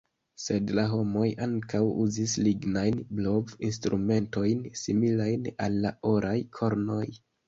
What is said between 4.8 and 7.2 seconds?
similajn al la oraj kornoj.